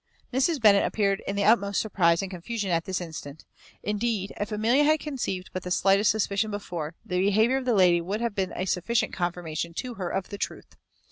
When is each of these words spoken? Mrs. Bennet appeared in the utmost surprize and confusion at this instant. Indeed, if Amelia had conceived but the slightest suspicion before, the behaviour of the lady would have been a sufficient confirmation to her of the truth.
Mrs. 0.33 0.59
Bennet 0.59 0.83
appeared 0.83 1.21
in 1.27 1.35
the 1.35 1.43
utmost 1.43 1.79
surprize 1.79 2.23
and 2.23 2.31
confusion 2.31 2.71
at 2.71 2.85
this 2.85 2.99
instant. 2.99 3.45
Indeed, 3.83 4.33
if 4.37 4.51
Amelia 4.51 4.83
had 4.83 4.99
conceived 4.99 5.51
but 5.53 5.61
the 5.61 5.69
slightest 5.69 6.09
suspicion 6.09 6.49
before, 6.49 6.95
the 7.05 7.19
behaviour 7.19 7.57
of 7.57 7.65
the 7.65 7.75
lady 7.75 8.01
would 8.01 8.19
have 8.19 8.33
been 8.33 8.51
a 8.55 8.65
sufficient 8.65 9.13
confirmation 9.13 9.75
to 9.75 9.93
her 10.01 10.09
of 10.09 10.29
the 10.29 10.39
truth. 10.39 10.75